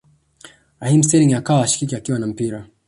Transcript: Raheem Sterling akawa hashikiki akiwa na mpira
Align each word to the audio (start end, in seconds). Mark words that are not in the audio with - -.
Raheem 0.79 1.03
Sterling 1.03 1.33
akawa 1.35 1.61
hashikiki 1.61 1.95
akiwa 1.95 2.19
na 2.19 2.27
mpira 2.27 2.65